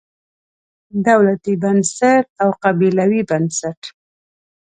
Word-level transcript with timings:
دولتي 1.07 1.53
بنسټ 1.63 2.25
او 2.41 2.49
قبیلوي 2.63 3.21
بنسټ. 3.29 3.79